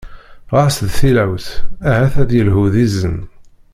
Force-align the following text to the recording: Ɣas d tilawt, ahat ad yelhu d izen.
Ɣas 0.55 0.75
d 0.87 0.89
tilawt, 0.97 1.47
ahat 1.89 2.13
ad 2.21 2.29
yelhu 2.33 2.63
d 2.73 2.75
izen. 2.85 3.17